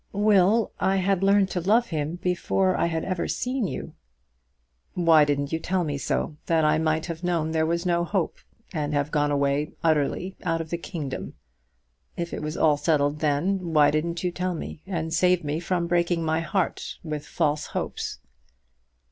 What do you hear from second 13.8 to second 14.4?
didn't you